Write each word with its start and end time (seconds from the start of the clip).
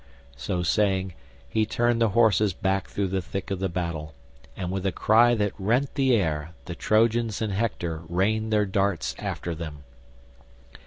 So 0.35 0.63
saying 0.63 1.13
he 1.47 1.63
turned 1.67 2.01
the 2.01 2.09
horses 2.17 2.53
back 2.53 2.87
through 2.87 3.09
the 3.09 3.21
thick 3.21 3.51
of 3.51 3.59
the 3.59 3.69
battle, 3.69 4.15
and 4.57 4.71
with 4.71 4.83
a 4.87 4.91
cry 4.91 5.35
that 5.35 5.51
rent 5.59 5.93
the 5.93 6.15
air 6.15 6.55
the 6.65 6.73
Trojans 6.73 7.39
and 7.39 7.53
Hector 7.53 8.01
rained 8.09 8.51
their 8.51 8.65
darts 8.65 9.13
after 9.19 9.53
them. 9.53 9.83